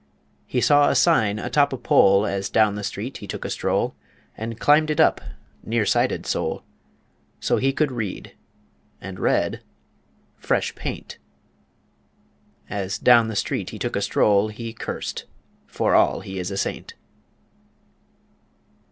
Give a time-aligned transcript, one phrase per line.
[0.47, 3.93] He saw a sign atop a pole, As down the street he took a stroll,
[4.35, 5.21] And climbed it up
[5.63, 6.63] (near sighted soul),
[7.39, 8.35] So he could read
[8.99, 9.61] and read
[10.37, 11.19] "FRESH PAINT,"...
[12.67, 15.25] As down the street he took a stroll, He cursed,
[15.67, 16.95] for all he is a saint.